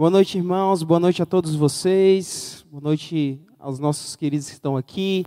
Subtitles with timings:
[0.00, 0.84] Boa noite, irmãos.
[0.84, 2.64] Boa noite a todos vocês.
[2.70, 5.24] Boa noite aos nossos queridos que estão aqui.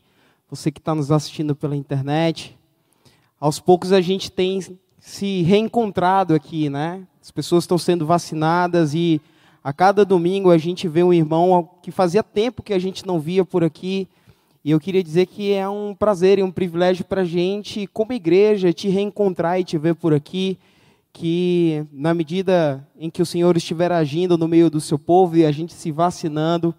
[0.50, 2.58] Você que está nos assistindo pela internet.
[3.38, 4.62] Aos poucos a gente tem
[4.98, 7.06] se reencontrado aqui, né?
[7.22, 9.20] As pessoas estão sendo vacinadas e
[9.62, 13.20] a cada domingo a gente vê um irmão que fazia tempo que a gente não
[13.20, 14.08] via por aqui.
[14.64, 18.14] E eu queria dizer que é um prazer e um privilégio para a gente, como
[18.14, 20.58] igreja, te reencontrar e te ver por aqui
[21.14, 25.46] que na medida em que o Senhor estiver agindo no meio do seu povo e
[25.46, 26.74] a gente se vacinando,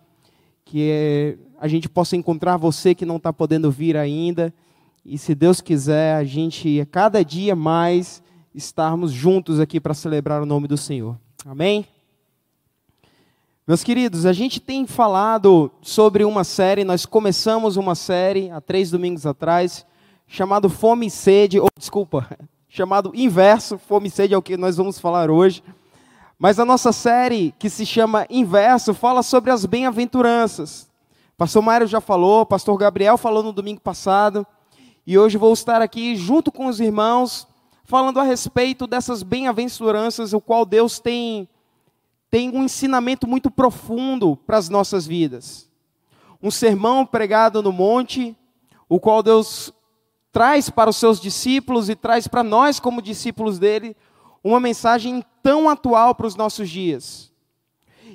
[0.64, 4.52] que é, a gente possa encontrar você que não está podendo vir ainda,
[5.04, 8.22] e se Deus quiser, a gente, cada dia mais,
[8.54, 11.18] estarmos juntos aqui para celebrar o nome do Senhor.
[11.44, 11.84] Amém?
[13.66, 18.90] Meus queridos, a gente tem falado sobre uma série, nós começamos uma série há três
[18.90, 19.86] domingos atrás,
[20.26, 22.28] chamado Fome e Sede, ou desculpa,
[22.74, 25.62] chamado Inverso, Fome e Sede é o que nós vamos falar hoje.
[26.38, 30.90] Mas a nossa série, que se chama Inverso, fala sobre as bem-aventuranças.
[31.36, 34.46] Pastor Mário já falou, pastor Gabriel falou no domingo passado,
[35.06, 37.46] e hoje vou estar aqui junto com os irmãos,
[37.84, 41.46] falando a respeito dessas bem-aventuranças, o qual Deus tem,
[42.30, 45.68] tem um ensinamento muito profundo para as nossas vidas.
[46.42, 48.34] Um sermão pregado no monte,
[48.88, 49.74] o qual Deus
[50.32, 53.94] traz para os seus discípulos e traz para nós, como discípulos dele,
[54.42, 57.30] uma mensagem tão atual para os nossos dias.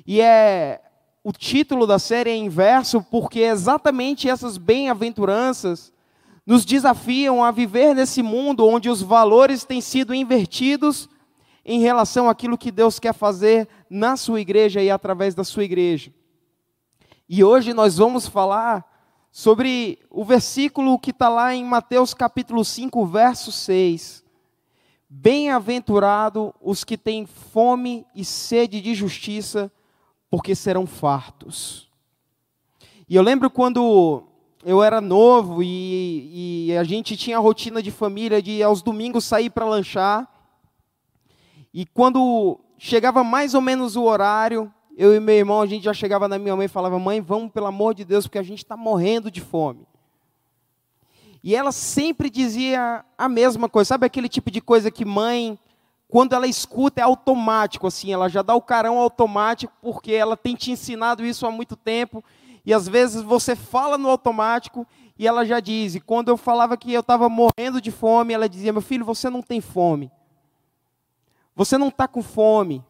[0.04, 0.82] E é
[1.22, 5.92] o título da série é inverso porque exatamente essas bem-aventuranças
[6.46, 11.08] nos desafiam a viver nesse mundo onde os valores têm sido invertidos
[11.64, 16.10] em relação àquilo que Deus quer fazer na sua igreja e através da sua igreja.
[17.28, 18.82] E hoje nós vamos falar
[19.30, 24.24] sobre o versículo que está lá em Mateus capítulo 5, verso 6.
[25.08, 29.72] Bem-aventurado os que têm fome e sede de justiça,
[30.30, 31.88] porque serão fartos.
[33.08, 34.24] E eu lembro quando
[34.64, 39.24] eu era novo e, e a gente tinha a rotina de família de aos domingos
[39.24, 40.28] sair para lanchar.
[41.72, 45.94] E quando chegava mais ou menos o horário, eu e meu irmão, a gente já
[45.94, 48.64] chegava na minha mãe e falava: Mãe, vamos pelo amor de Deus, porque a gente
[48.64, 49.86] está morrendo de fome.
[51.40, 55.56] E ela sempre dizia a mesma coisa, sabe aquele tipo de coisa que mãe,
[56.08, 60.56] quando ela escuta, é automático, assim, ela já dá o carão automático, porque ela tem
[60.56, 62.24] te ensinado isso há muito tempo,
[62.66, 64.84] e às vezes você fala no automático,
[65.16, 68.48] e ela já diz, e quando eu falava que eu estava morrendo de fome, ela
[68.48, 70.10] dizia, meu filho, você não tem fome,
[71.54, 72.84] você não está com fome,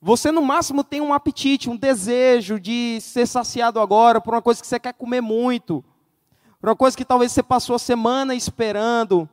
[0.00, 4.60] você no máximo tem um apetite, um desejo de ser saciado agora por uma coisa
[4.60, 5.84] que você quer comer muito,
[6.60, 9.28] por uma coisa que talvez você passou a semana esperando.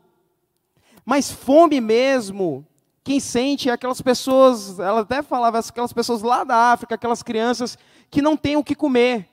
[1.06, 2.66] Mas fome mesmo,
[3.04, 7.78] quem sente é aquelas pessoas, ela até falava, aquelas pessoas lá da África, aquelas crianças
[8.10, 9.30] que não têm o que comer.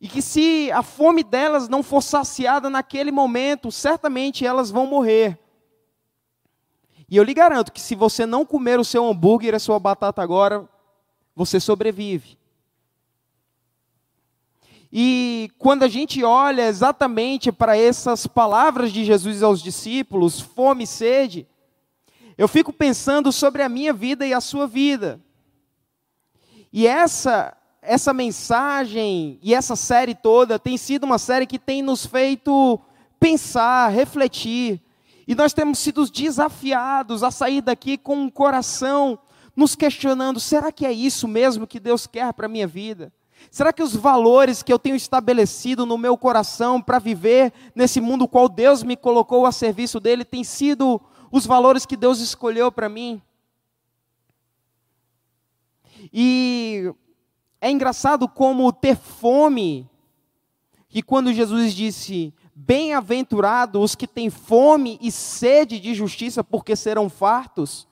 [0.00, 5.38] E que se a fome delas não for saciada naquele momento, certamente elas vão morrer.
[7.08, 9.78] E eu lhe garanto que se você não comer o seu hambúrguer e a sua
[9.78, 10.68] batata agora,
[11.34, 12.38] você sobrevive.
[14.92, 20.86] E quando a gente olha exatamente para essas palavras de Jesus aos discípulos, fome e
[20.86, 21.46] sede,
[22.38, 25.20] eu fico pensando sobre a minha vida e a sua vida.
[26.72, 32.04] E essa essa mensagem e essa série toda tem sido uma série que tem nos
[32.04, 32.80] feito
[33.20, 34.82] pensar, refletir
[35.26, 39.18] e nós temos sido desafiados a sair daqui com um coração
[39.56, 43.12] nos questionando: será que é isso mesmo que Deus quer para a minha vida?
[43.50, 48.26] Será que os valores que eu tenho estabelecido no meu coração para viver nesse mundo
[48.26, 51.00] qual Deus me colocou a serviço dele têm sido
[51.30, 53.20] os valores que Deus escolheu para mim?
[56.12, 56.92] E
[57.60, 59.88] é engraçado como ter fome,
[60.88, 67.10] que quando Jesus disse: Bem-aventurados os que têm fome e sede de justiça, porque serão
[67.10, 67.86] fartos.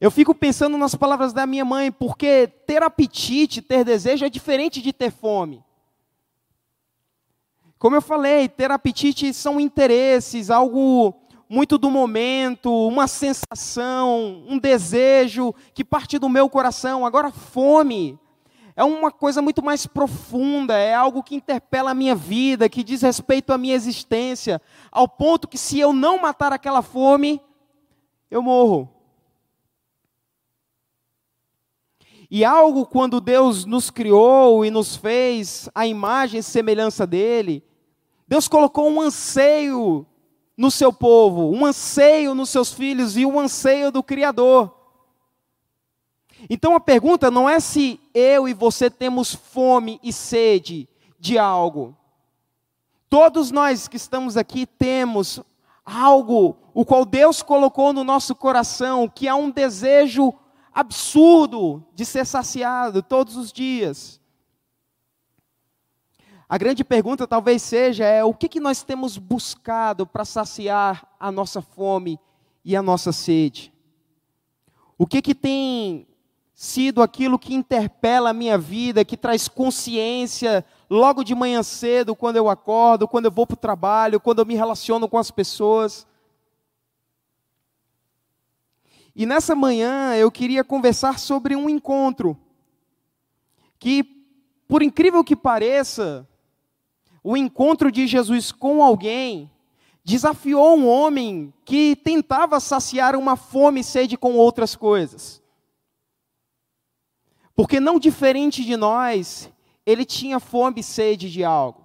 [0.00, 4.80] Eu fico pensando nas palavras da minha mãe, porque ter apetite, ter desejo é diferente
[4.80, 5.62] de ter fome.
[7.78, 11.14] Como eu falei, ter apetite são interesses, algo
[11.50, 17.04] muito do momento, uma sensação, um desejo que parte do meu coração.
[17.04, 18.18] Agora, fome
[18.76, 23.00] é uma coisa muito mais profunda, é algo que interpela a minha vida, que diz
[23.00, 24.60] respeito à minha existência,
[24.92, 27.40] ao ponto que se eu não matar aquela fome,
[28.30, 28.92] eu morro.
[32.30, 37.64] E algo quando Deus nos criou e nos fez a imagem e semelhança dele,
[38.28, 40.06] Deus colocou um anseio
[40.54, 44.75] no seu povo, um anseio nos seus filhos e um anseio do Criador.
[46.50, 50.88] Então a pergunta não é se eu e você temos fome e sede
[51.18, 51.96] de algo.
[53.08, 55.40] Todos nós que estamos aqui temos
[55.84, 60.34] algo o qual Deus colocou no nosso coração, que é um desejo
[60.74, 64.20] absurdo de ser saciado todos os dias.
[66.48, 71.32] A grande pergunta talvez seja é o que, que nós temos buscado para saciar a
[71.32, 72.20] nossa fome
[72.64, 73.72] e a nossa sede?
[74.98, 76.06] O que, que tem
[76.58, 82.36] sido aquilo que interpela a minha vida, que traz consciência logo de manhã cedo, quando
[82.36, 86.06] eu acordo, quando eu vou para o trabalho, quando eu me relaciono com as pessoas?
[89.14, 92.34] E nessa manhã eu queria conversar sobre um encontro
[93.78, 94.02] que,
[94.66, 96.26] por incrível que pareça,
[97.22, 99.50] o encontro de Jesus com alguém
[100.02, 105.44] desafiou um homem que tentava saciar uma fome e sede com outras coisas.
[107.56, 109.50] Porque não diferente de nós,
[109.84, 111.84] ele tinha fome e sede de algo.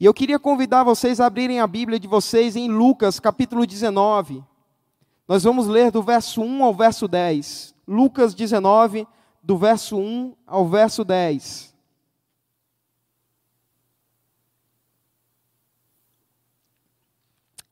[0.00, 4.42] E eu queria convidar vocês a abrirem a Bíblia de vocês em Lucas, capítulo 19.
[5.28, 7.74] Nós vamos ler do verso 1 ao verso 10.
[7.86, 9.06] Lucas 19,
[9.42, 11.76] do verso 1 ao verso 10.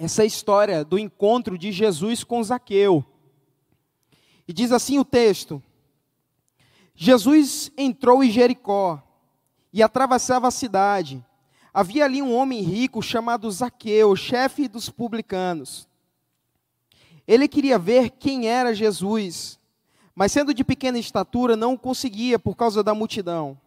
[0.04, 3.04] essa é história do encontro de Jesus com Zaqueu.
[4.46, 5.62] E diz assim o texto:
[6.94, 9.02] Jesus entrou em Jericó
[9.72, 11.24] e atravessava a cidade.
[11.72, 15.88] Havia ali um homem rico chamado Zaqueu, chefe dos publicanos.
[17.26, 19.58] Ele queria ver quem era Jesus,
[20.14, 23.58] mas sendo de pequena estatura, não o conseguia por causa da multidão.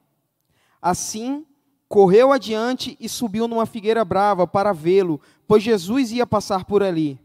[0.81, 1.45] Assim,
[1.89, 7.19] correu adiante e subiu numa figueira brava para vê-lo, pois Jesus ia passar por ali.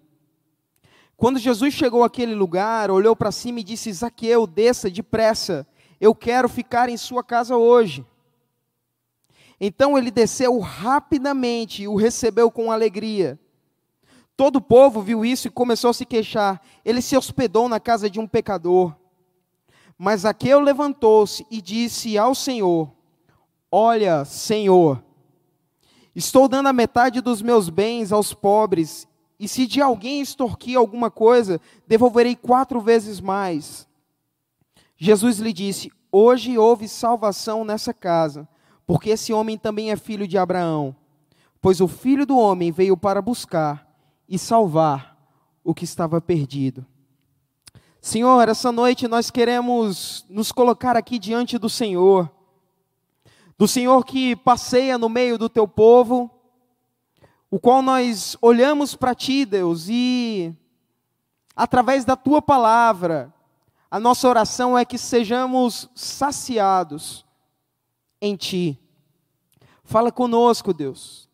[1.17, 5.67] Quando Jesus chegou àquele lugar, olhou para cima e disse: Zaqueu, desça depressa,
[6.00, 8.05] eu quero ficar em sua casa hoje.
[9.61, 13.38] Então ele desceu rapidamente e o recebeu com alegria.
[14.37, 16.61] Todo o povo viu isso e começou a se queixar.
[16.85, 18.93] Ele se hospedou na casa de um pecador.
[19.97, 22.91] Mas Zaqueu levantou-se e disse ao Senhor:
[23.70, 25.00] Olha, Senhor,
[26.12, 29.06] estou dando a metade dos meus bens aos pobres,
[29.42, 33.88] e se de alguém extorquir alguma coisa, devolverei quatro vezes mais.
[34.96, 38.48] Jesus lhe disse: Hoje houve salvação nessa casa,
[38.86, 40.94] porque esse homem também é filho de Abraão.
[41.60, 43.84] Pois o filho do homem veio para buscar
[44.28, 45.18] e salvar
[45.64, 46.86] o que estava perdido.
[48.00, 52.30] Senhor, essa noite nós queremos nos colocar aqui diante do Senhor
[53.62, 56.28] do Senhor que passeia no meio do teu povo,
[57.52, 60.56] o qual nós olhamos para ti, Deus, e
[61.54, 63.31] através da tua palavra,
[63.90, 67.26] a nossa oração é que sejamos saciados
[68.22, 68.81] em ti.
[69.84, 71.28] Fala conosco, Deus,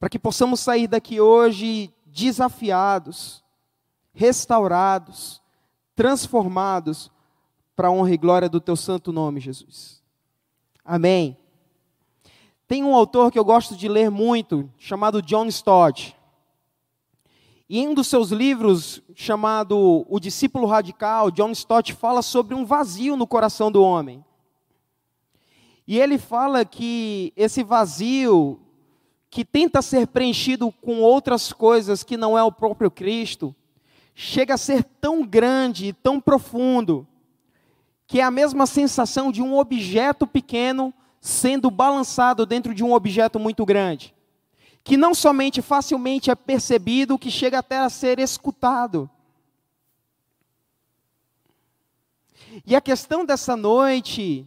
[0.00, 3.44] para que possamos sair daqui hoje desafiados,
[4.12, 5.40] restaurados,
[5.94, 7.12] transformados
[7.76, 10.02] para a honra e glória do teu santo nome, Jesus.
[10.84, 11.43] Amém.
[12.66, 16.16] Tem um autor que eu gosto de ler muito, chamado John Stott.
[17.68, 22.64] E em um dos seus livros, chamado O Discípulo Radical, John Stott fala sobre um
[22.64, 24.24] vazio no coração do homem.
[25.86, 28.58] E ele fala que esse vazio,
[29.28, 33.54] que tenta ser preenchido com outras coisas que não é o próprio Cristo,
[34.14, 37.06] chega a ser tão grande, tão profundo,
[38.06, 40.94] que é a mesma sensação de um objeto pequeno
[41.24, 44.14] sendo balançado dentro de um objeto muito grande,
[44.84, 49.08] que não somente facilmente é percebido, que chega até a ser escutado.
[52.66, 54.46] E a questão dessa noite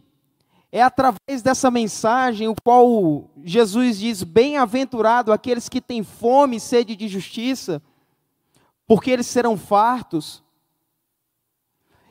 [0.70, 6.94] é através dessa mensagem, o qual Jesus diz: Bem-aventurado aqueles que têm fome e sede
[6.94, 7.82] de justiça,
[8.86, 10.44] porque eles serão fartos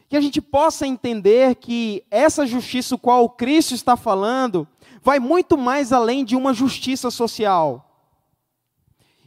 [0.09, 4.67] que a gente possa entender que essa justiça, o qual Cristo está falando,
[5.01, 7.83] vai muito mais além de uma justiça social.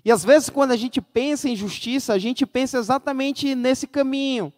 [0.05, 4.53] E às vezes, quando a gente pensa em justiça, a gente pensa exatamente nesse caminho.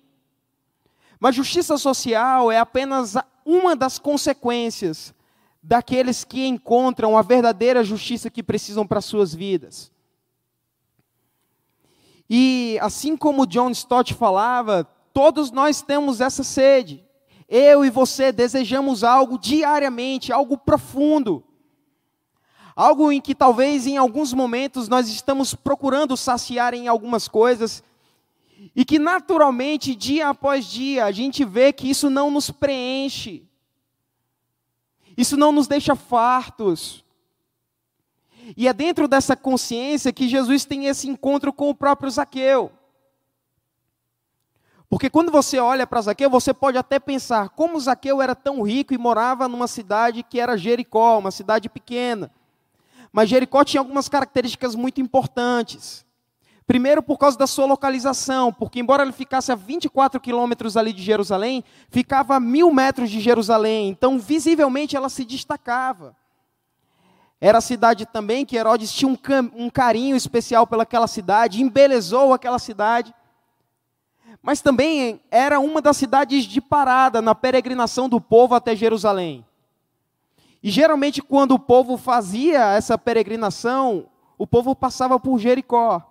[1.19, 3.14] Mas justiça social é apenas
[3.45, 5.12] uma das consequências
[5.62, 9.91] daqueles que encontram a verdadeira justiça que precisam para suas vidas.
[12.29, 17.04] E assim como John Stott falava, Todos nós temos essa sede.
[17.49, 21.45] Eu e você desejamos algo diariamente, algo profundo.
[22.75, 27.83] Algo em que talvez em alguns momentos nós estamos procurando saciar em algumas coisas,
[28.75, 33.45] E que naturalmente, dia após dia, a gente vê que isso não nos preenche.
[35.16, 37.04] Isso não nos deixa fartos.
[38.57, 42.73] E é dentro dessa consciência que Jesus tem esse encontro com o próprio Zaqueu.
[44.92, 48.92] Porque quando você olha para Zaqueu, você pode até pensar como Zaqueu era tão rico
[48.92, 52.30] e morava numa cidade que era Jericó, uma cidade pequena.
[53.11, 56.04] Mas Jericó tinha algumas características muito importantes.
[56.66, 61.02] Primeiro, por causa da sua localização, porque embora ele ficasse a 24 quilômetros ali de
[61.02, 66.14] Jerusalém, ficava a mil metros de Jerusalém, então visivelmente ela se destacava.
[67.40, 69.16] Era a cidade também que Herodes tinha um,
[69.54, 73.14] um carinho especial pelaquela cidade, embelezou aquela cidade.
[74.41, 79.45] Mas também era uma das cidades de parada na peregrinação do povo até Jerusalém.
[80.62, 84.09] E geralmente, quando o povo fazia essa peregrinação,
[84.39, 86.03] o povo passava por Jericó.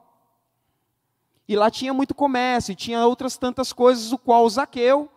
[1.47, 5.09] E lá tinha muito comércio, tinha outras tantas coisas, o qual Zaqueu,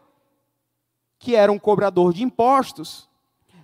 [1.19, 3.09] que era um cobrador de impostos,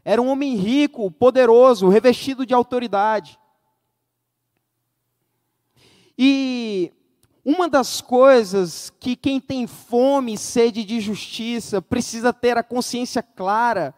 [0.05, 3.39] era um homem rico, poderoso, revestido de autoridade.
[6.17, 6.93] E
[7.45, 13.23] uma das coisas que quem tem fome e sede de justiça precisa ter a consciência
[13.23, 13.95] clara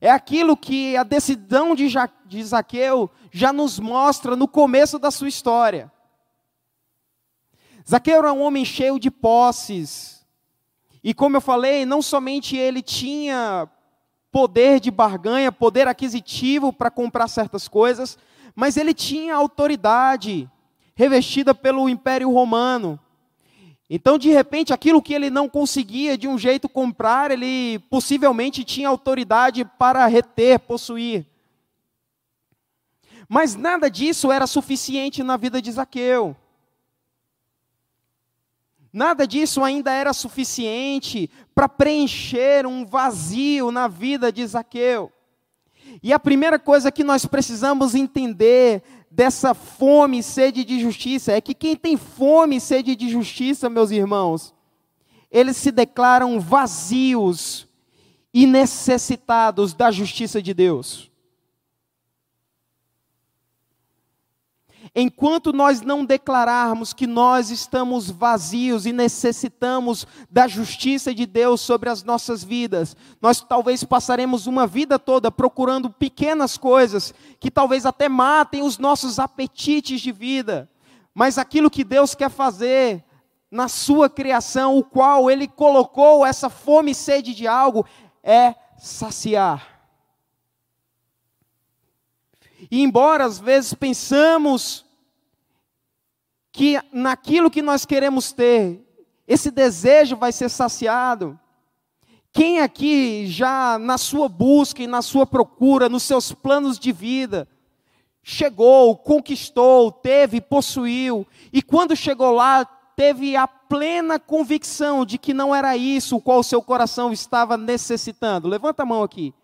[0.00, 1.88] é aquilo que a decisão de,
[2.26, 5.92] de Zaqueu já nos mostra no começo da sua história.
[7.88, 10.24] Zaqueu era um homem cheio de posses.
[11.02, 13.68] E como eu falei, não somente ele tinha
[14.30, 18.16] poder de barganha, poder aquisitivo para comprar certas coisas,
[18.54, 20.50] mas ele tinha autoridade
[20.94, 22.98] revestida pelo Império Romano.
[23.88, 28.88] Então, de repente, aquilo que ele não conseguia de um jeito comprar, ele possivelmente tinha
[28.88, 31.26] autoridade para reter, possuir.
[33.28, 36.36] Mas nada disso era suficiente na vida de Zaqueu.
[38.92, 45.10] Nada disso ainda era suficiente para preencher um vazio na vida de Zaqueu.
[46.02, 48.82] E a primeira coisa que nós precisamos entender
[49.14, 53.68] dessa fome e sede de justiça é que quem tem fome e sede de justiça,
[53.68, 54.54] meus irmãos,
[55.30, 57.68] eles se declaram vazios
[58.32, 61.11] e necessitados da justiça de Deus.
[64.94, 71.88] Enquanto nós não declararmos que nós estamos vazios e necessitamos da justiça de Deus sobre
[71.88, 78.06] as nossas vidas, nós talvez passaremos uma vida toda procurando pequenas coisas que talvez até
[78.06, 80.68] matem os nossos apetites de vida.
[81.14, 83.02] Mas aquilo que Deus quer fazer
[83.50, 87.86] na sua criação, o qual ele colocou essa fome e sede de algo,
[88.22, 89.71] é saciar.
[92.72, 94.86] E embora às vezes pensamos
[96.50, 98.82] que naquilo que nós queremos ter,
[99.28, 101.38] esse desejo vai ser saciado,
[102.32, 107.46] quem aqui já na sua busca e na sua procura, nos seus planos de vida,
[108.22, 112.64] chegou, conquistou, teve, possuiu, e quando chegou lá,
[112.96, 117.58] teve a plena convicção de que não era isso o qual o seu coração estava
[117.58, 118.48] necessitando?
[118.48, 119.34] Levanta a mão aqui.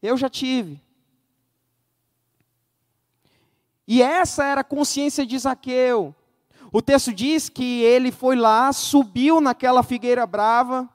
[0.00, 0.85] Eu já tive.
[3.86, 6.14] E essa era a consciência de Zaqueu.
[6.72, 10.88] O texto diz que ele foi lá, subiu naquela figueira brava,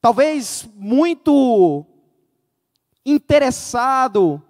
[0.00, 1.84] talvez muito
[3.04, 4.42] interessado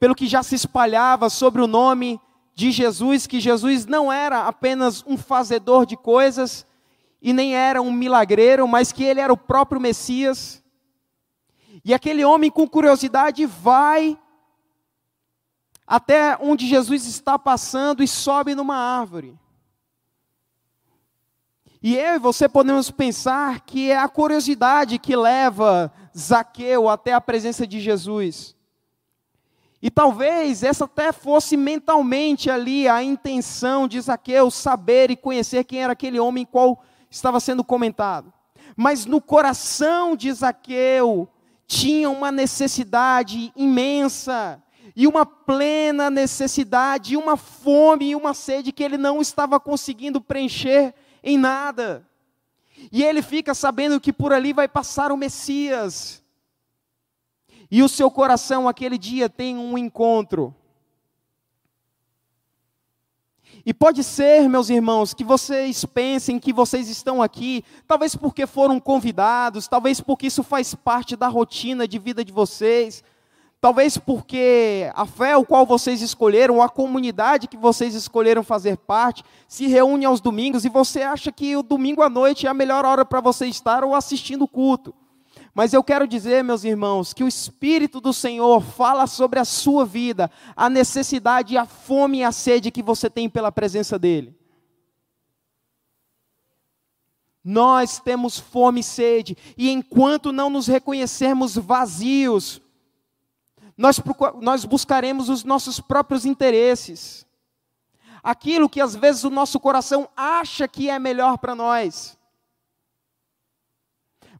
[0.00, 2.20] pelo que já se espalhava sobre o nome
[2.54, 6.66] de Jesus, que Jesus não era apenas um fazedor de coisas
[7.20, 10.62] e nem era um milagreiro, mas que ele era o próprio Messias.
[11.84, 14.18] E aquele homem com curiosidade vai
[15.88, 19.34] até onde Jesus está passando e sobe numa árvore.
[21.82, 27.20] E eu e você podemos pensar que é a curiosidade que leva Zaqueu até a
[27.20, 28.54] presença de Jesus.
[29.80, 35.82] E talvez essa até fosse mentalmente ali a intenção de Zaqueu saber e conhecer quem
[35.82, 38.30] era aquele homem qual estava sendo comentado.
[38.76, 41.28] Mas no coração de Zaqueu
[41.66, 44.62] tinha uma necessidade imensa
[45.00, 50.20] e uma plena necessidade, e uma fome e uma sede que ele não estava conseguindo
[50.20, 52.04] preencher em nada.
[52.90, 56.20] E ele fica sabendo que por ali vai passar o Messias.
[57.70, 60.52] E o seu coração aquele dia tem um encontro.
[63.64, 68.80] E pode ser, meus irmãos, que vocês pensem que vocês estão aqui, talvez porque foram
[68.80, 73.04] convidados, talvez porque isso faz parte da rotina de vida de vocês,
[73.60, 79.24] Talvez porque a fé o qual vocês escolheram, a comunidade que vocês escolheram fazer parte,
[79.48, 82.84] se reúne aos domingos e você acha que o domingo à noite é a melhor
[82.84, 84.94] hora para você estar ou assistindo o culto.
[85.52, 89.84] Mas eu quero dizer, meus irmãos, que o Espírito do Senhor fala sobre a sua
[89.84, 94.38] vida, a necessidade, a fome e a sede que você tem pela presença dEle.
[97.42, 102.62] Nós temos fome e sede, e enquanto não nos reconhecermos vazios,
[103.78, 104.02] nós,
[104.40, 107.24] nós buscaremos os nossos próprios interesses,
[108.20, 112.18] aquilo que às vezes o nosso coração acha que é melhor para nós.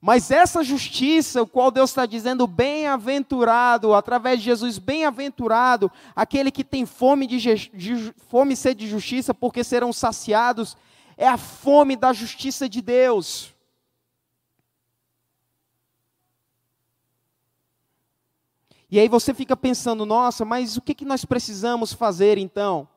[0.00, 6.64] Mas essa justiça, o qual Deus está dizendo, bem-aventurado, através de Jesus, bem-aventurado, aquele que
[6.64, 7.38] tem fome, de,
[7.70, 10.76] de, fome e sede de justiça, porque serão saciados,
[11.16, 13.54] é a fome da justiça de Deus.
[18.90, 22.88] E aí você fica pensando, nossa, mas o que, que nós precisamos fazer então?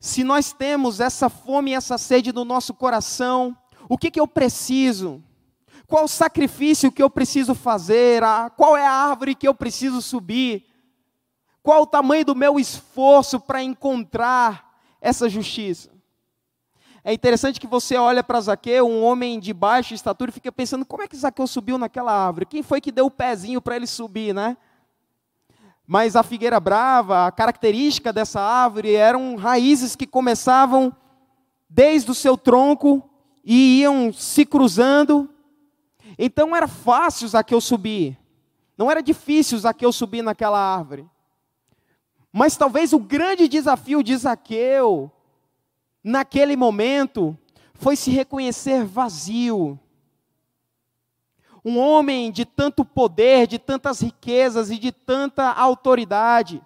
[0.00, 3.56] Se nós temos essa fome e essa sede no nosso coração,
[3.88, 5.22] o que, que eu preciso?
[5.86, 8.22] Qual o sacrifício que eu preciso fazer?
[8.56, 10.66] Qual é a árvore que eu preciso subir?
[11.62, 15.90] Qual o tamanho do meu esforço para encontrar essa justiça?
[17.04, 20.84] É interessante que você olha para Zaqueu, um homem de baixa estatura, e fica pensando,
[20.84, 22.44] como é que Zaqueu subiu naquela árvore?
[22.44, 24.56] Quem foi que deu o pezinho para ele subir, né?
[25.90, 30.94] Mas a figueira brava, a característica dessa árvore eram raízes que começavam
[31.66, 33.08] desde o seu tronco
[33.42, 35.30] e iam se cruzando.
[36.18, 38.18] Então era fácil Zaqueu subir.
[38.76, 41.08] Não era difícil Zaqueu subir naquela árvore.
[42.30, 45.10] Mas talvez o grande desafio de Zaqueu,
[46.04, 47.34] naquele momento,
[47.72, 49.80] foi se reconhecer vazio
[51.68, 56.62] um homem de tanto poder, de tantas riquezas e de tanta autoridade,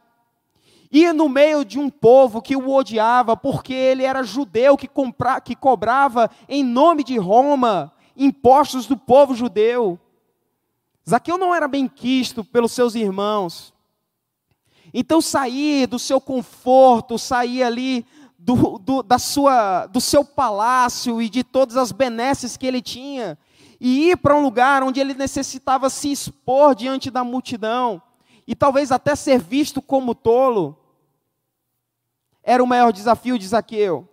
[0.93, 5.41] ia no meio de um povo que o odiava, porque ele era judeu que, compra,
[5.41, 9.99] que cobrava em nome de Roma impostos do povo judeu.
[11.09, 13.75] Zaqueu não era bem quisto pelos seus irmãos.
[14.95, 18.07] Então sair do seu conforto, sair ali
[18.39, 23.39] do, do, da sua, do seu palácio e de todas as benesses que ele tinha,
[23.85, 28.01] e ir para um lugar onde ele necessitava se expor diante da multidão
[28.47, 30.79] e talvez até ser visto como tolo,
[32.45, 34.09] era o maior desafio de Zaqueu.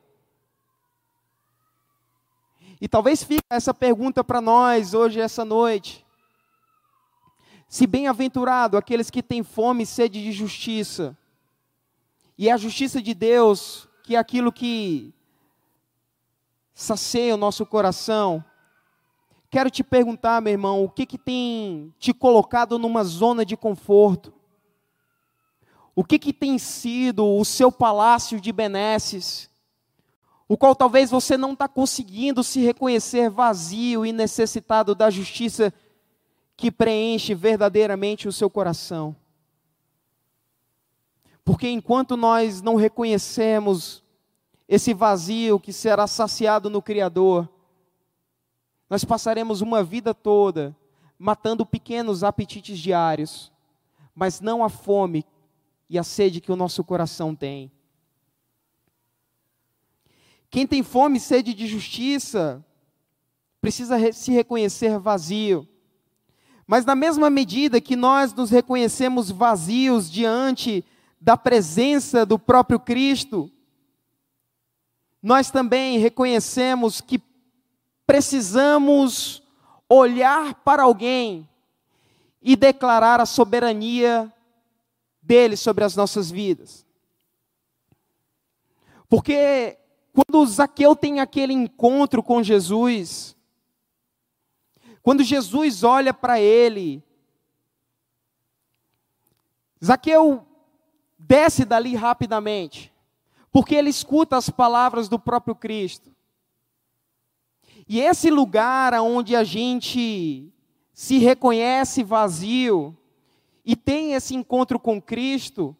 [2.81, 6.03] E talvez fique essa pergunta para nós hoje, essa noite.
[7.67, 11.15] Se bem-aventurado aqueles que têm fome e sede de justiça,
[12.35, 15.13] e a justiça de Deus, que é aquilo que
[16.73, 18.43] sacia o nosso coração,
[19.49, 24.31] Quero te perguntar, meu irmão, o que, que tem te colocado numa zona de conforto?
[25.95, 29.49] O que, que tem sido o seu palácio de benesses?
[30.47, 35.73] O qual talvez você não está conseguindo se reconhecer vazio e necessitado da justiça
[36.55, 39.15] que preenche verdadeiramente o seu coração.
[41.43, 44.03] Porque enquanto nós não reconhecemos
[44.67, 47.49] esse vazio que será saciado no Criador,
[48.89, 50.75] nós passaremos uma vida toda
[51.19, 53.51] matando pequenos apetites diários,
[54.15, 55.25] mas não a fome
[55.89, 57.69] e a sede que o nosso coração tem.
[60.49, 62.65] Quem tem fome e sede de justiça
[63.61, 65.67] precisa se reconhecer vazio.
[66.65, 70.85] Mas na mesma medida que nós nos reconhecemos vazios diante
[71.19, 73.51] da presença do próprio Cristo,
[75.21, 77.19] nós também reconhecemos que
[78.09, 79.43] precisamos
[79.87, 81.47] olhar para alguém
[82.41, 84.33] e declarar a soberania
[85.21, 86.87] dele sobre as nossas vidas.
[89.07, 89.77] Porque
[90.11, 93.35] quando Zaqueu tem aquele encontro com Jesus,
[95.03, 97.03] quando Jesus olha para ele,
[99.85, 100.47] Zaqueu
[101.15, 102.91] desce dali rapidamente,
[103.51, 106.08] porque ele escuta as palavras do próprio Cristo.
[107.89, 110.53] E esse lugar onde a gente
[110.93, 112.95] se reconhece vazio
[113.65, 115.75] e tem esse encontro com Cristo,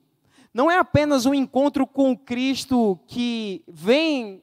[0.52, 4.42] não é apenas um encontro com Cristo que vem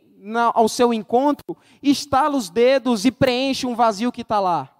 [0.55, 4.70] ao seu encontro, estala os dedos e preenche um vazio que está lá.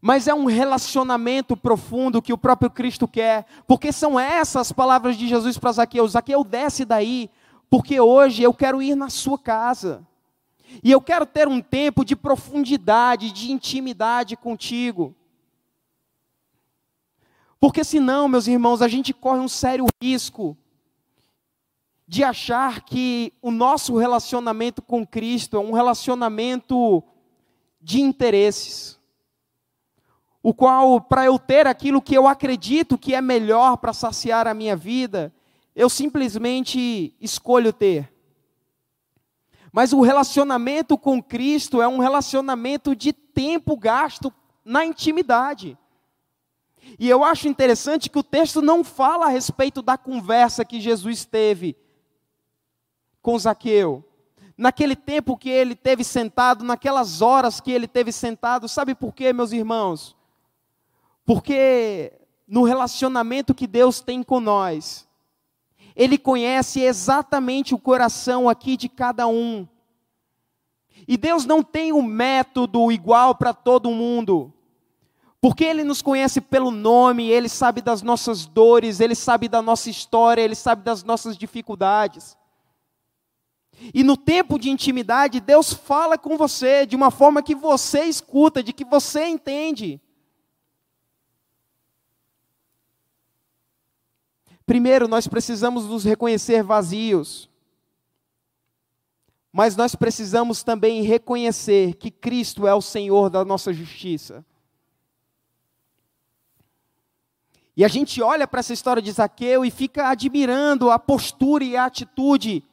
[0.00, 5.28] Mas é um relacionamento profundo que o próprio Cristo quer, porque são essas palavras de
[5.28, 7.30] Jesus para Zaqueu: Zaqueu, desce daí,
[7.70, 10.04] porque hoje eu quero ir na sua casa.
[10.82, 15.14] E eu quero ter um tempo de profundidade, de intimidade contigo.
[17.58, 20.56] Porque senão, meus irmãos, a gente corre um sério risco
[22.06, 27.02] de achar que o nosso relacionamento com Cristo é um relacionamento
[27.80, 28.98] de interesses.
[30.42, 34.52] O qual, para eu ter aquilo que eu acredito que é melhor para saciar a
[34.52, 35.32] minha vida,
[35.74, 38.11] eu simplesmente escolho ter.
[39.72, 44.32] Mas o relacionamento com Cristo é um relacionamento de tempo gasto
[44.62, 45.78] na intimidade.
[46.98, 51.24] E eu acho interessante que o texto não fala a respeito da conversa que Jesus
[51.24, 51.76] teve
[53.22, 54.04] com Zaqueu.
[54.58, 59.32] Naquele tempo que ele teve sentado, naquelas horas que ele teve sentado, sabe por quê,
[59.32, 60.14] meus irmãos?
[61.24, 62.12] Porque
[62.46, 65.08] no relacionamento que Deus tem com nós,
[65.94, 69.66] Ele conhece exatamente o coração aqui de cada um.
[71.06, 74.52] E Deus não tem um método igual para todo mundo.
[75.40, 79.90] Porque Ele nos conhece pelo nome, Ele sabe das nossas dores, Ele sabe da nossa
[79.90, 82.36] história, Ele sabe das nossas dificuldades.
[83.92, 88.62] E no tempo de intimidade, Deus fala com você de uma forma que você escuta,
[88.62, 90.00] de que você entende.
[94.72, 97.46] Primeiro, nós precisamos nos reconhecer vazios.
[99.52, 104.42] Mas nós precisamos também reconhecer que Cristo é o Senhor da nossa justiça.
[107.76, 111.76] E a gente olha para essa história de Zaqueu e fica admirando a postura e
[111.76, 112.64] a atitude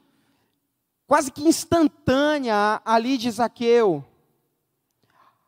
[1.05, 4.05] quase que instantânea ali de Zaqueu,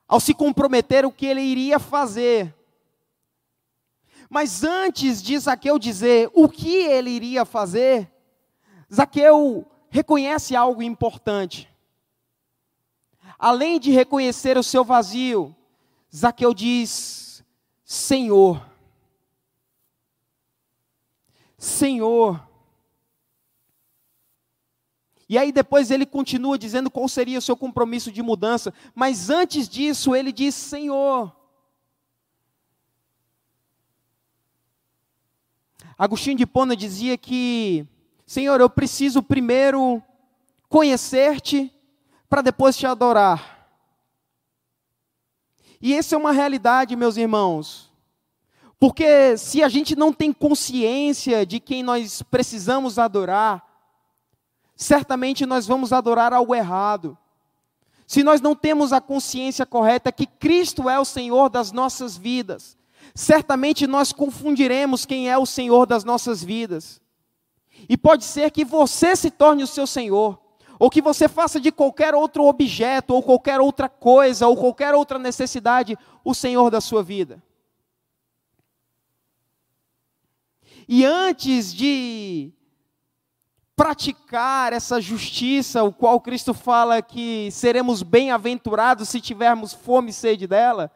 [0.06, 2.54] ao se comprometer o que ele iria fazer.
[4.34, 8.10] Mas antes de Zaqueu dizer o que ele iria fazer,
[8.92, 11.68] Zaqueu reconhece algo importante.
[13.38, 15.54] Além de reconhecer o seu vazio,
[16.16, 17.44] Zaqueu diz:
[17.84, 18.66] Senhor,
[21.58, 22.42] Senhor,
[25.28, 29.68] e aí depois ele continua dizendo qual seria o seu compromisso de mudança, mas antes
[29.68, 31.41] disso ele diz: Senhor.
[36.02, 37.86] Agostinho de Pona dizia que,
[38.26, 40.02] Senhor, eu preciso primeiro
[40.68, 41.72] conhecer-te
[42.28, 43.70] para depois te adorar.
[45.80, 47.94] E essa é uma realidade, meus irmãos.
[48.80, 53.64] Porque se a gente não tem consciência de quem nós precisamos adorar,
[54.76, 57.16] certamente nós vamos adorar algo errado.
[58.08, 62.76] Se nós não temos a consciência correta que Cristo é o Senhor das nossas vidas,
[63.14, 67.02] certamente nós confundiremos quem é o Senhor das nossas vidas.
[67.90, 70.40] E pode ser que você se torne o seu Senhor,
[70.80, 75.20] ou que você faça de qualquer outro objeto, ou qualquer outra coisa, ou qualquer outra
[75.20, 77.42] necessidade, o Senhor da sua vida.
[80.88, 82.52] E antes de
[83.76, 90.46] praticar essa justiça, o qual Cristo fala que seremos bem-aventurados se tivermos fome e sede
[90.46, 90.92] dela,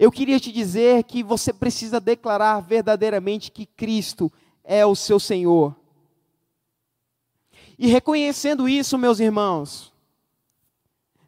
[0.00, 4.32] eu queria te dizer que você precisa declarar verdadeiramente que Cristo
[4.64, 5.76] é o seu Senhor.
[7.78, 9.92] E reconhecendo isso, meus irmãos,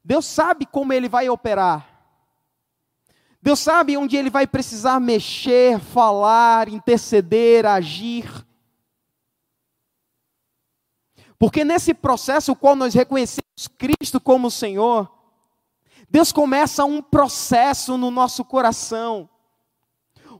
[0.03, 1.87] Deus sabe como Ele vai operar.
[3.43, 8.25] Deus sabe onde Ele vai precisar mexer, falar, interceder, agir.
[11.39, 15.13] Porque nesse processo, o qual nós reconhecemos Cristo como Senhor,
[16.13, 19.31] Deus começa um processo no nosso coração,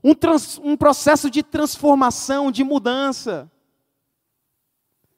[0.03, 3.51] um, trans, um processo de transformação, de mudança.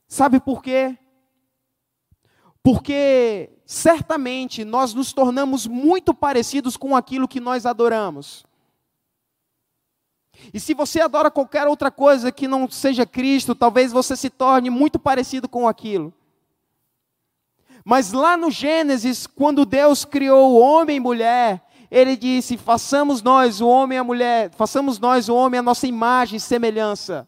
[0.08, 0.98] Sabe por quê?
[2.64, 8.46] Porque certamente nós nos tornamos muito parecidos com aquilo que nós adoramos.
[10.54, 14.70] E se você adora qualquer outra coisa que não seja Cristo, talvez você se torne
[14.70, 16.14] muito parecido com aquilo.
[17.88, 23.62] Mas lá no Gênesis, quando Deus criou o homem e mulher, ele disse: "Façamos nós
[23.62, 27.28] o homem e a mulher, façamos nós o homem a nossa imagem e semelhança".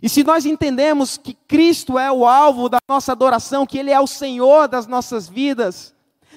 [0.00, 3.98] E se nós entendemos que Cristo é o alvo da nossa adoração, que ele é
[3.98, 5.92] o Senhor das nossas vidas,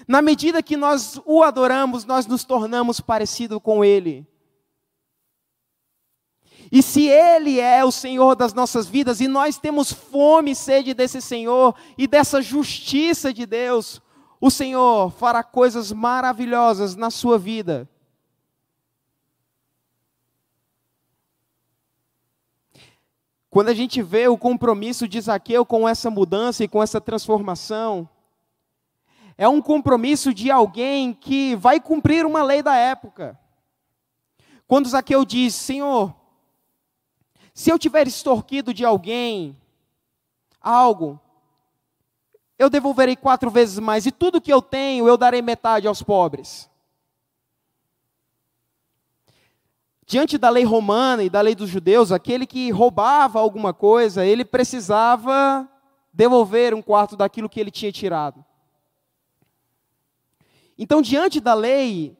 [0.07, 4.27] na medida que nós o adoramos, nós nos tornamos parecido com ele.
[6.71, 10.93] E se Ele é o Senhor das nossas vidas e nós temos fome e sede
[10.93, 14.01] desse Senhor e dessa justiça de Deus,
[14.39, 17.89] o Senhor fará coisas maravilhosas na sua vida.
[23.49, 28.07] Quando a gente vê o compromisso de Zaqueu com essa mudança e com essa transformação,
[29.38, 33.38] é um compromisso de alguém que vai cumprir uma lei da época.
[34.65, 36.15] Quando Zaqueu diz: Senhor,
[37.53, 39.57] se eu tiver extorquido de alguém
[40.61, 41.19] algo,
[42.57, 46.69] eu devolverei quatro vezes mais, e tudo que eu tenho eu darei metade aos pobres.
[50.05, 54.43] Diante da lei romana e da lei dos judeus, aquele que roubava alguma coisa, ele
[54.43, 55.67] precisava
[56.13, 58.43] devolver um quarto daquilo que ele tinha tirado.
[60.77, 62.17] Então, diante da lei,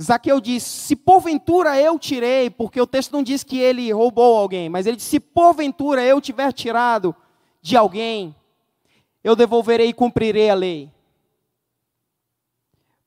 [0.00, 4.68] Zaqueu diz: Se porventura eu tirei, porque o texto não diz que ele roubou alguém,
[4.68, 7.14] mas ele diz: Se porventura eu tiver tirado
[7.62, 8.36] de alguém,
[9.24, 10.92] eu devolverei e cumprirei a lei.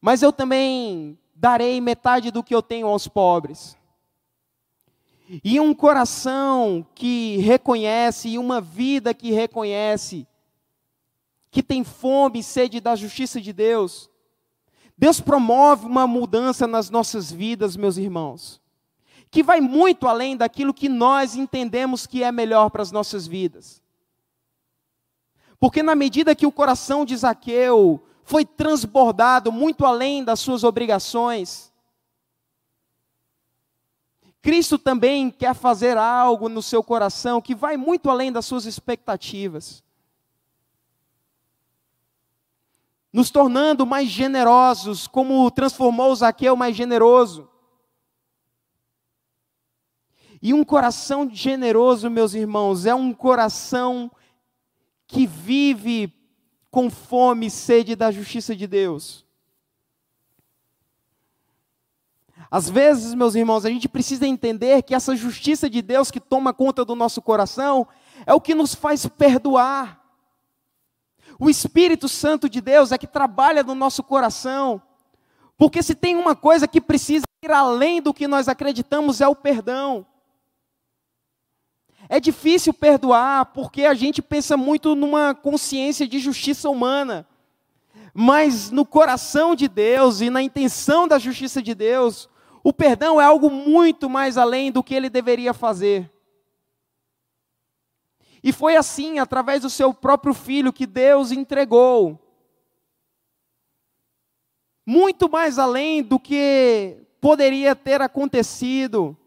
[0.02, 3.78] Mas eu também darei metade do que eu tenho aos pobres.
[5.44, 10.28] E um coração que reconhece, e uma vida que reconhece,
[11.52, 14.10] que tem fome e sede da justiça de Deus,
[15.00, 18.60] Deus promove uma mudança nas nossas vidas, meus irmãos,
[19.32, 23.82] que vai muito além daquilo que nós entendemos que é melhor para as nossas vidas.
[25.58, 31.72] Porque na medida que o coração de Zaqueu foi transbordado muito além das suas obrigações,
[34.42, 39.82] Cristo também quer fazer algo no seu coração que vai muito além das suas expectativas.
[43.12, 47.50] Nos tornando mais generosos, como transformou Zaqueu mais generoso.
[50.42, 54.10] E um coração generoso, meus irmãos, é um coração
[55.06, 56.14] que vive
[56.72, 59.26] com fome e sede da justiça de Deus.
[62.50, 66.54] Às vezes, meus irmãos, a gente precisa entender que essa justiça de Deus que toma
[66.54, 67.88] conta do nosso coração
[68.26, 69.99] é o que nos faz perdoar.
[71.40, 74.82] O Espírito Santo de Deus é que trabalha no nosso coração.
[75.58, 79.36] Porque se tem uma coisa que precisa ir além do que nós acreditamos é o
[79.36, 80.06] perdão.
[82.10, 87.26] É difícil perdoar porque a gente pensa muito numa consciência de justiça humana.
[88.14, 92.28] Mas no coração de Deus e na intenção da justiça de Deus,
[92.62, 96.12] o perdão é algo muito mais além do que ele deveria fazer.
[98.44, 102.20] E foi assim, através do seu próprio filho, que Deus entregou.
[104.86, 109.18] Muito mais além do que poderia ter acontecido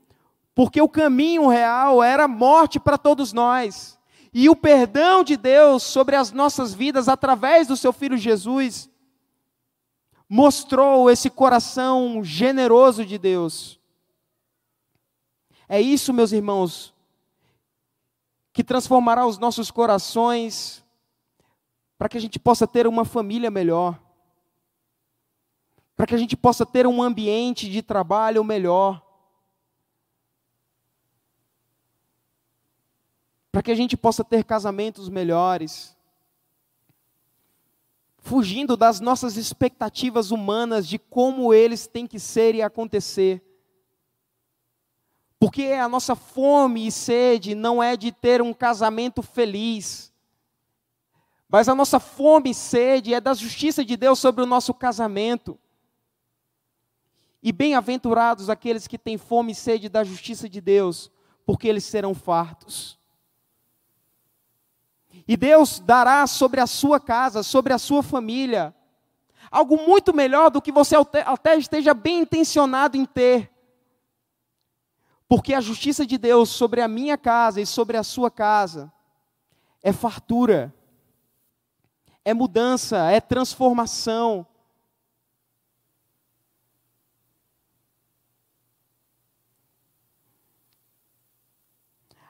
[0.54, 3.98] porque o caminho real era morte para todos nós.
[4.32, 8.90] E o perdão de Deus sobre as nossas vidas através do seu filho Jesus
[10.28, 13.78] mostrou esse coração generoso de Deus.
[15.68, 16.91] É isso, meus irmãos,
[18.52, 20.84] que transformará os nossos corações
[21.96, 23.98] para que a gente possa ter uma família melhor,
[25.96, 29.02] para que a gente possa ter um ambiente de trabalho melhor
[33.52, 35.94] para que a gente possa ter casamentos melhores,
[38.18, 43.42] fugindo das nossas expectativas humanas de como eles têm que ser e acontecer.
[45.42, 50.12] Porque a nossa fome e sede não é de ter um casamento feliz,
[51.48, 55.58] mas a nossa fome e sede é da justiça de Deus sobre o nosso casamento.
[57.42, 61.10] E bem-aventurados aqueles que têm fome e sede da justiça de Deus,
[61.44, 62.96] porque eles serão fartos.
[65.26, 68.72] E Deus dará sobre a sua casa, sobre a sua família,
[69.50, 70.94] algo muito melhor do que você
[71.26, 73.51] até esteja bem intencionado em ter.
[75.34, 78.92] Porque a justiça de Deus sobre a minha casa e sobre a sua casa
[79.82, 80.74] é fartura,
[82.22, 84.46] é mudança, é transformação.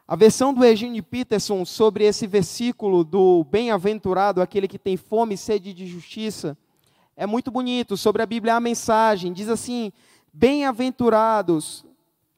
[0.07, 5.38] A versão do Eugene Peterson sobre esse versículo do bem-aventurado, aquele que tem fome e
[5.38, 6.57] sede de justiça,
[7.17, 7.97] é muito bonito.
[7.97, 9.93] Sobre a Bíblia, a mensagem diz assim:
[10.33, 11.85] Bem-aventurados,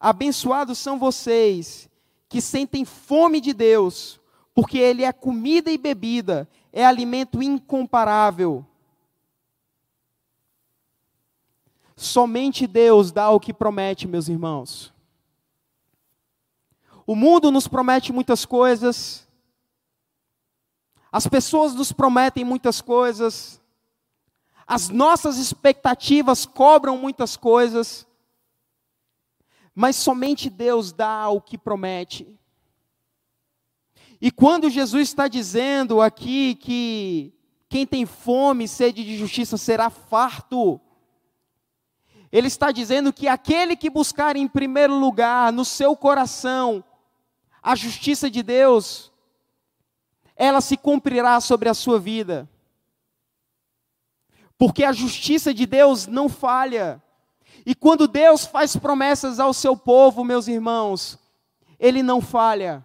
[0.05, 1.89] abençoados são vocês
[2.29, 4.21] que sentem fome de Deus,
[4.55, 8.67] porque Ele é comida e bebida, é alimento incomparável.
[11.97, 14.93] Somente Deus dá o que promete, meus irmãos.
[17.07, 19.27] O mundo nos promete muitas coisas,
[21.11, 23.59] as pessoas nos prometem muitas coisas,
[24.67, 28.07] as nossas expectativas cobram muitas coisas,
[29.75, 32.39] mas somente Deus dá o que promete.
[34.21, 37.35] E quando Jesus está dizendo aqui que
[37.69, 40.81] quem tem fome e sede de justiça será farto,
[42.31, 46.85] Ele está dizendo que aquele que buscar em primeiro lugar no seu coração
[47.63, 49.11] a justiça de Deus,
[50.37, 52.49] ela se cumprirá sobre a sua vida.
[54.57, 57.03] Porque a justiça de Deus não falha.
[57.67, 61.19] E quando Deus faz promessas ao seu povo, meus irmãos,
[61.79, 62.85] ele não falha.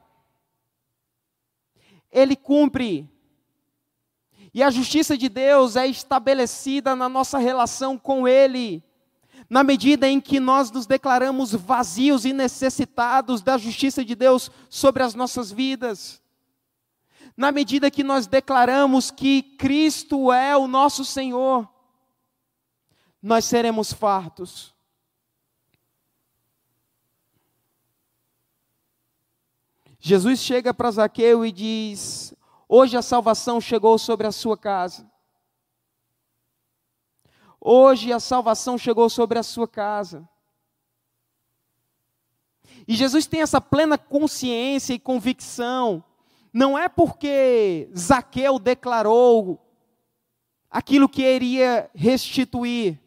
[2.11, 3.09] Ele cumpre.
[4.53, 8.83] E a justiça de Deus é estabelecida na nossa relação com Ele,
[9.49, 15.03] na medida em que nós nos declaramos vazios e necessitados da justiça de Deus sobre
[15.03, 16.21] as nossas vidas,
[17.37, 21.69] na medida que nós declaramos que Cristo é o nosso Senhor,
[23.21, 24.73] nós seremos fartos.
[29.99, 32.33] Jesus chega para Zaqueu e diz:
[32.67, 35.09] Hoje a salvação chegou sobre a sua casa.
[37.59, 40.27] Hoje a salvação chegou sobre a sua casa.
[42.87, 46.03] E Jesus tem essa plena consciência e convicção.
[46.53, 49.59] Não é porque Zaqueu declarou
[50.71, 52.97] aquilo que iria restituir.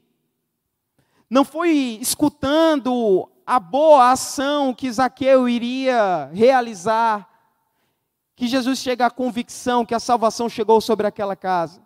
[1.33, 7.27] Não foi escutando a boa ação que Zaqueu iria realizar
[8.37, 11.81] que Jesus chega à convicção que a salvação chegou sobre aquela casa.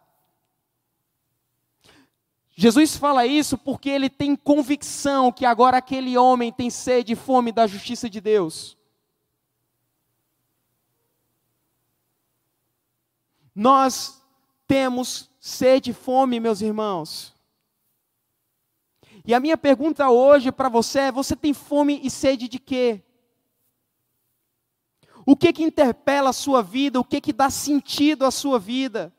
[2.57, 7.53] Jesus fala isso porque ele tem convicção que agora aquele homem tem sede e fome
[7.53, 8.77] da justiça de Deus.
[13.55, 14.21] Nós
[14.67, 17.36] temos sede e fome, meus irmãos.
[19.27, 23.03] E a minha pergunta hoje para você é: você tem fome e sede de quê?
[25.27, 27.01] O que que interpela a sua vida?
[27.01, 29.13] O que que dá sentido à sua vida?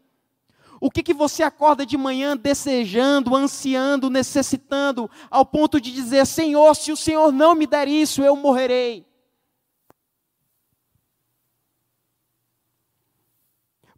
[0.79, 6.73] O que que você acorda de manhã desejando, ansiando, necessitando, ao ponto de dizer: Senhor,
[6.75, 9.05] se o Senhor não me der isso, eu morrerei?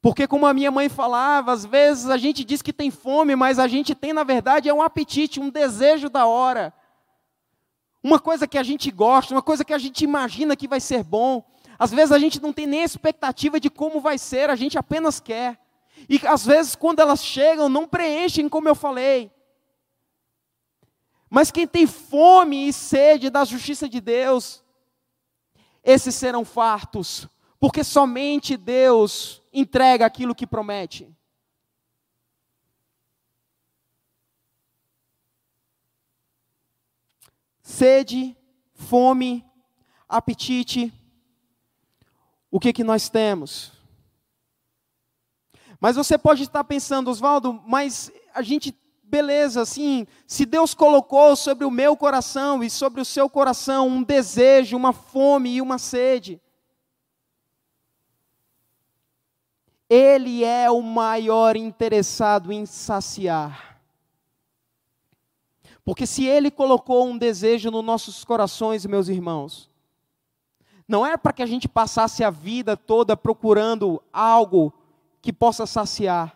[0.01, 3.59] Porque, como a minha mãe falava, às vezes a gente diz que tem fome, mas
[3.59, 6.73] a gente tem, na verdade, é um apetite, um desejo da hora.
[8.01, 11.03] Uma coisa que a gente gosta, uma coisa que a gente imagina que vai ser
[11.03, 11.43] bom.
[11.77, 15.19] Às vezes a gente não tem nem expectativa de como vai ser, a gente apenas
[15.19, 15.59] quer.
[16.07, 19.29] E às vezes, quando elas chegam, não preenchem, como eu falei.
[21.29, 24.63] Mas quem tem fome e sede da justiça de Deus,
[25.83, 27.27] esses serão fartos,
[27.59, 31.13] porque somente Deus entrega aquilo que promete.
[37.61, 38.35] Sede,
[38.73, 39.45] fome,
[40.07, 40.91] apetite,
[42.49, 43.73] o que que nós temos?
[45.79, 51.63] Mas você pode estar pensando, Oswaldo, mas a gente, beleza, assim, se Deus colocou sobre
[51.63, 56.41] o meu coração e sobre o seu coração um desejo, uma fome e uma sede,
[59.89, 63.81] Ele é o maior interessado em saciar.
[65.83, 69.69] Porque se Ele colocou um desejo nos nossos corações, meus irmãos,
[70.89, 74.73] não é para que a gente passasse a vida toda procurando algo
[75.21, 76.35] que possa saciar.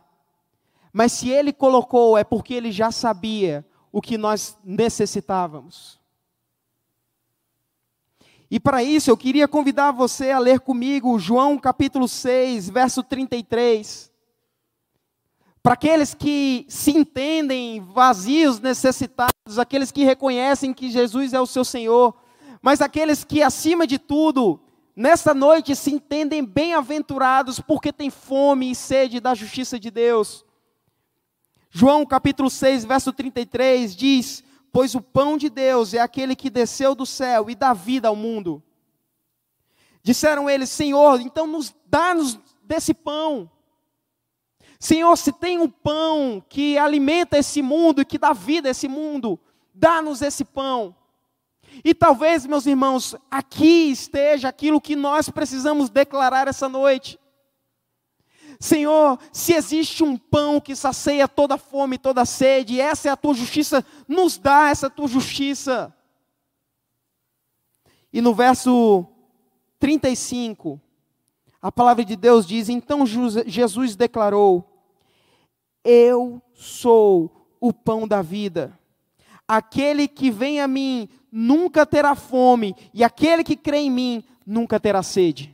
[0.93, 5.99] Mas se ele colocou, é porque ele já sabia o que nós necessitávamos.
[8.53, 14.11] E para isso eu queria convidar você a ler comigo João capítulo 6, verso 33.
[15.63, 21.65] Para aqueles que se entendem vazios, necessitados, aqueles que reconhecem que Jesus é o seu
[21.65, 22.13] Senhor,
[22.61, 24.59] mas aqueles que, acima de tudo,
[24.95, 30.45] nesta noite se entendem bem-aventurados porque têm fome e sede da justiça de Deus.
[31.71, 36.95] João capítulo 6, verso 33 diz: Pois o pão de Deus é aquele que desceu
[36.95, 38.61] do céu e dá vida ao mundo.
[40.01, 43.49] Disseram eles: Senhor, então nos dá-nos desse pão.
[44.79, 48.87] Senhor, se tem um pão que alimenta esse mundo e que dá vida a esse
[48.87, 49.39] mundo,
[49.75, 50.95] dá-nos esse pão.
[51.85, 57.19] E talvez, meus irmãos, aqui esteja aquilo que nós precisamos declarar essa noite.
[58.63, 63.33] Senhor, se existe um pão que sacia toda fome, toda sede, essa é a tua
[63.33, 65.93] justiça, nos dá essa tua justiça.
[68.13, 69.05] E no verso
[69.79, 70.79] 35,
[71.61, 74.63] a palavra de Deus diz: Então Jesus declarou:
[75.83, 78.79] Eu sou o pão da vida.
[79.45, 84.79] Aquele que vem a mim nunca terá fome, e aquele que crê em mim nunca
[84.79, 85.53] terá sede.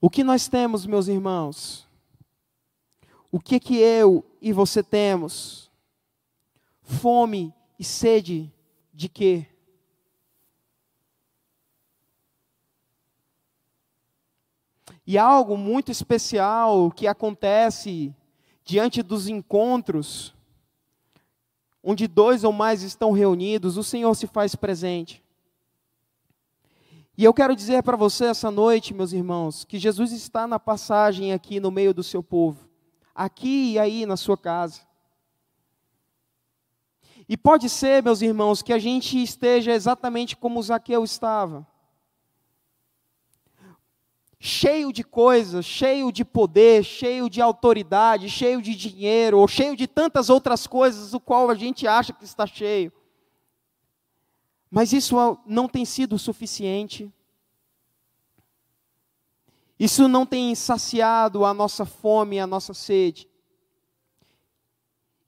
[0.00, 1.86] O que nós temos, meus irmãos?
[3.30, 5.70] O que que eu e você temos?
[6.82, 8.50] Fome e sede
[8.94, 9.46] de quê?
[15.06, 18.14] E algo muito especial que acontece
[18.64, 20.34] diante dos encontros,
[21.82, 25.22] onde dois ou mais estão reunidos, o Senhor se faz presente.
[27.20, 31.34] E eu quero dizer para você essa noite, meus irmãos, que Jesus está na passagem
[31.34, 32.66] aqui no meio do seu povo,
[33.14, 34.80] aqui e aí na sua casa.
[37.28, 41.66] E pode ser, meus irmãos, que a gente esteja exatamente como Zaqueu estava.
[44.38, 49.86] Cheio de coisas, cheio de poder, cheio de autoridade, cheio de dinheiro, ou cheio de
[49.86, 52.90] tantas outras coisas, o qual a gente acha que está cheio.
[54.70, 57.12] Mas isso não tem sido suficiente.
[59.78, 63.28] Isso não tem saciado a nossa fome, a nossa sede.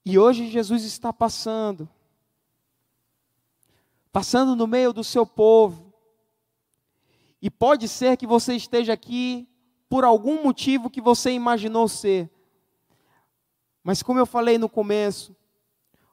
[0.05, 1.89] E hoje Jesus está passando,
[4.13, 5.93] passando no meio do seu povo.
[7.41, 9.49] E pode ser que você esteja aqui
[9.89, 12.31] por algum motivo que você imaginou ser.
[13.83, 15.35] Mas como eu falei no começo,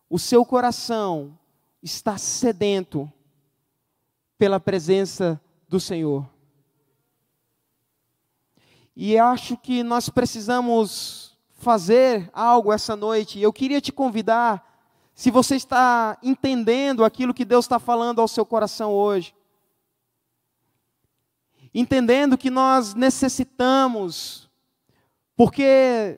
[0.09, 1.37] o seu coração
[1.83, 3.11] está sedento
[4.39, 6.27] pela presença do Senhor.
[8.95, 13.39] E acho que nós precisamos fazer algo essa noite.
[13.39, 14.81] Eu queria te convidar,
[15.13, 19.35] se você está entendendo aquilo que Deus está falando ao seu coração hoje,
[21.73, 24.49] entendendo que nós necessitamos,
[25.35, 26.17] porque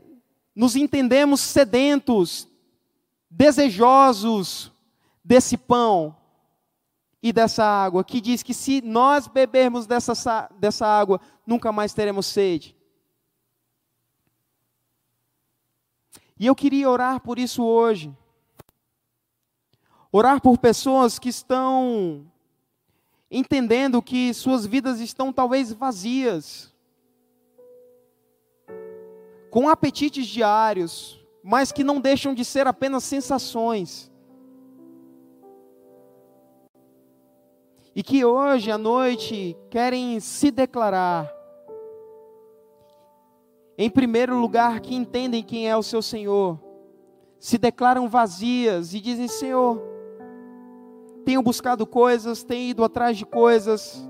[0.56, 2.48] nos entendemos sedentos,
[3.30, 4.72] desejosos
[5.24, 6.16] desse pão,
[7.22, 12.26] e dessa água, que diz que se nós bebermos dessa, dessa água, nunca mais teremos
[12.26, 12.76] sede.
[16.40, 18.12] E eu queria orar por isso hoje.
[20.12, 22.26] Orar por pessoas que estão
[23.30, 26.74] entendendo que suas vidas estão talvez vazias,
[29.50, 34.11] com apetites diários, mas que não deixam de ser apenas sensações.
[37.96, 41.32] E que hoje à noite querem se declarar,
[43.78, 46.60] em primeiro lugar, que entendem quem é o seu Senhor,
[47.40, 49.82] se declaram vazias e dizem: Senhor,
[51.26, 54.08] tenho buscado coisas, tenho ido atrás de coisas,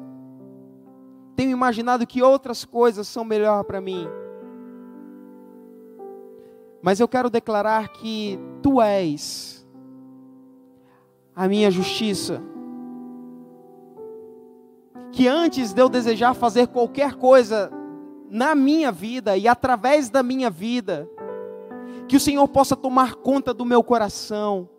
[1.36, 4.08] tenho imaginado que outras coisas são melhor para mim.
[6.82, 9.66] Mas eu quero declarar que tu és
[11.36, 12.44] a minha justiça
[15.12, 17.72] que antes de eu desejar fazer qualquer coisa
[18.30, 21.10] na minha vida e através da minha vida,
[22.08, 24.70] que o Senhor possa tomar conta do meu coração,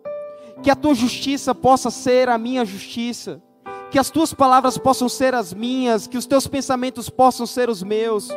[0.63, 3.41] que a tua justiça possa ser a minha justiça,
[3.91, 7.83] que as tuas palavras possam ser as minhas, que os teus pensamentos possam ser os
[7.83, 8.29] meus.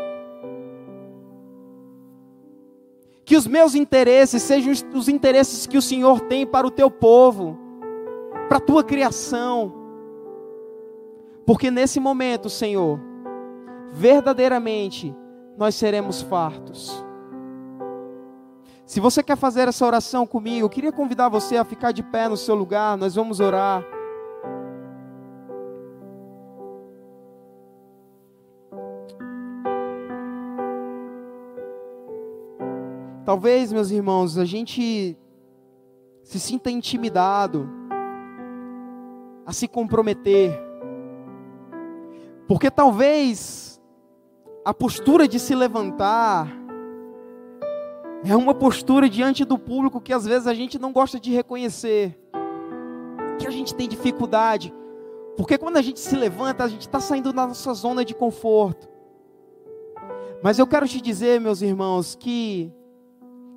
[3.24, 7.58] Que os meus interesses sejam os interesses que o Senhor tem para o teu povo,
[8.48, 9.85] para a tua criação
[11.46, 13.00] porque nesse momento, Senhor,
[13.92, 15.14] verdadeiramente
[15.56, 17.06] nós seremos fartos.
[18.84, 22.28] Se você quer fazer essa oração comigo, eu queria convidar você a ficar de pé
[22.28, 23.84] no seu lugar, nós vamos orar.
[33.24, 35.16] Talvez, meus irmãos, a gente
[36.22, 37.68] se sinta intimidado
[39.44, 40.65] a se comprometer
[42.46, 43.80] porque talvez
[44.64, 46.48] a postura de se levantar
[48.24, 52.18] é uma postura diante do público que às vezes a gente não gosta de reconhecer,
[53.38, 54.72] que a gente tem dificuldade,
[55.36, 58.88] porque quando a gente se levanta, a gente está saindo da nossa zona de conforto.
[60.42, 62.72] Mas eu quero te dizer, meus irmãos, que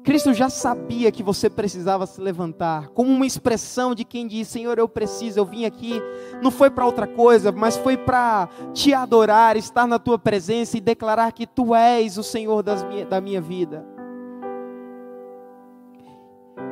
[0.10, 4.80] Cristo já sabia que você precisava se levantar, como uma expressão de quem diz: Senhor,
[4.80, 6.02] eu preciso, eu vim aqui,
[6.42, 10.82] não foi para outra coisa, mas foi para te adorar, estar na tua presença e
[10.82, 13.86] declarar que tu és o Senhor minha, da minha vida.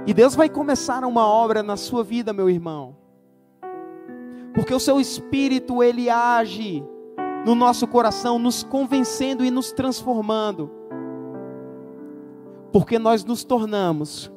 [0.08, 2.98] E Deus vai começar uma obra na sua vida, meu irmão,
[4.56, 6.84] porque o seu espírito, ele age
[7.46, 10.77] no nosso coração, nos convencendo e nos transformando
[12.78, 14.32] porque nós nos tornamos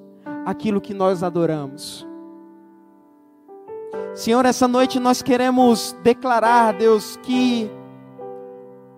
[0.47, 2.09] aquilo que nós adoramos.
[4.14, 7.70] Senhor, essa noite nós queremos declarar, Deus, que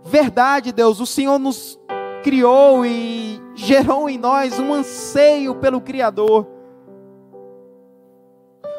[0.05, 1.77] verdade, Deus, o Senhor nos
[2.23, 6.47] criou e gerou em nós um anseio pelo Criador.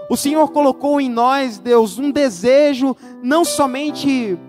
[0.10, 4.40] O Senhor colocou em nós, Deus, um desejo não somente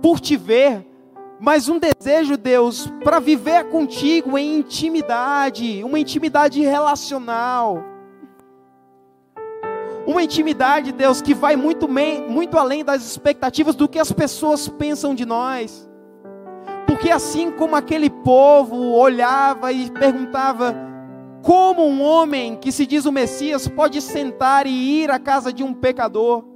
[0.00, 0.86] por te ver,
[1.40, 7.82] mas um desejo, Deus, para viver contigo em intimidade, uma intimidade relacional.
[10.06, 15.14] Uma intimidade, Deus, que vai muito, muito além das expectativas do que as pessoas pensam
[15.14, 15.88] de nós.
[16.86, 20.76] Porque assim como aquele povo olhava e perguntava:
[21.42, 25.62] como um homem que se diz o Messias pode sentar e ir à casa de
[25.62, 26.49] um pecador?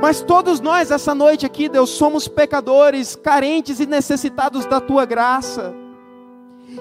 [0.00, 5.74] Mas todos nós, essa noite aqui, Deus, somos pecadores, carentes e necessitados da tua graça.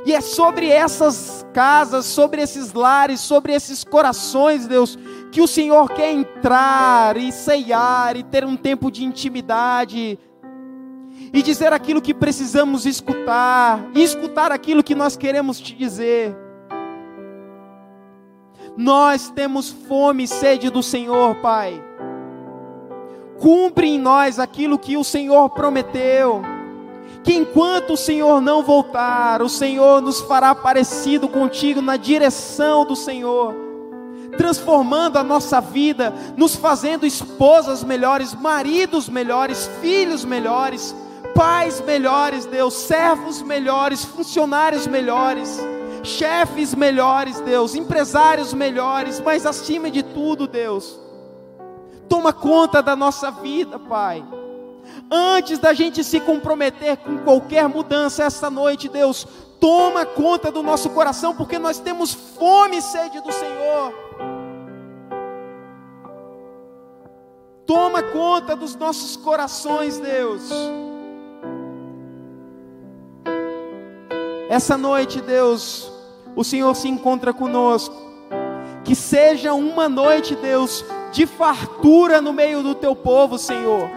[0.05, 4.97] E é sobre essas casas, sobre esses lares, sobre esses corações, Deus,
[5.32, 10.17] que o Senhor quer entrar e ceiar e ter um tempo de intimidade
[11.34, 16.36] e dizer aquilo que precisamos escutar, e escutar aquilo que nós queremos te dizer.
[18.78, 21.88] Nós temos fome e sede do Senhor, Pai.
[23.39, 26.41] Cumpre em nós aquilo que o Senhor prometeu.
[27.23, 32.95] Que enquanto o Senhor não voltar, o Senhor nos fará parecido contigo na direção do
[32.95, 33.53] Senhor,
[34.37, 40.95] transformando a nossa vida, nos fazendo esposas melhores, maridos melhores, filhos melhores,
[41.35, 45.59] pais melhores, Deus, servos melhores, funcionários melhores
[46.03, 50.99] chefes melhores, Deus, empresários melhores, mas acima de tudo, Deus,
[52.10, 54.26] toma conta da nossa vida, Pai.
[55.10, 59.26] Antes da gente se comprometer com qualquer mudança esta noite, Deus,
[59.60, 63.93] toma conta do nosso coração, porque nós temos fome e sede do Senhor.
[67.66, 70.49] Toma conta dos nossos corações, Deus.
[74.49, 75.91] Essa noite, Deus,
[76.36, 77.95] o Senhor se encontra conosco.
[78.84, 83.89] Que seja uma noite, Deus, de fartura no meio do teu povo, Senhor.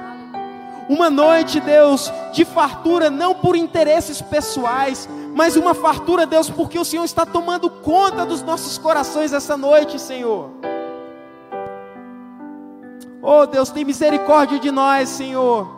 [0.89, 6.85] Uma noite, Deus, de fartura não por interesses pessoais, mas uma fartura, Deus, porque o
[6.85, 10.51] Senhor está tomando conta dos nossos corações essa noite, Senhor.
[13.23, 15.69] Oh, Deus, tem misericórdia de nós, Senhor.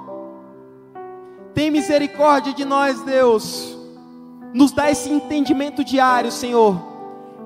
[1.53, 3.75] Tem misericórdia de nós, Deus
[4.55, 6.94] nos dá esse entendimento diário, Senhor.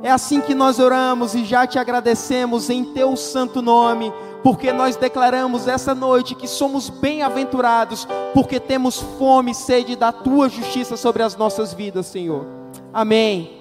[0.02, 4.94] É assim que nós oramos e já te agradecemos em teu santo nome, porque nós
[4.96, 11.22] declaramos essa noite que somos bem-aventurados, porque temos fome e sede da tua justiça sobre
[11.22, 12.46] as nossas vidas, Senhor.
[12.92, 13.57] Amém.